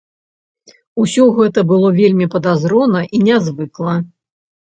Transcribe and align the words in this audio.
Усё 1.03 1.25
гэта 1.39 1.59
было 1.73 1.91
вельмі 1.99 2.25
падазрона 2.35 3.01
і 3.17 3.23
нязвыкла. 3.27 3.93